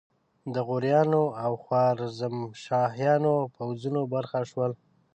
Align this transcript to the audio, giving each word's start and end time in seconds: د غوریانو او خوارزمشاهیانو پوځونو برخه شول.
د 0.53 0.55
غوریانو 0.67 1.23
او 1.43 1.51
خوارزمشاهیانو 1.63 3.33
پوځونو 3.55 4.01
برخه 4.13 4.39
شول. 4.51 4.71